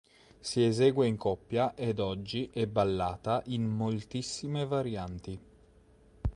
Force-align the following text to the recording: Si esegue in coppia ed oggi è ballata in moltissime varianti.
Si 0.39 0.63
esegue 0.65 1.05
in 1.05 1.15
coppia 1.15 1.75
ed 1.75 1.99
oggi 1.99 2.49
è 2.51 2.65
ballata 2.65 3.43
in 3.45 3.65
moltissime 3.67 4.65
varianti. 4.65 5.39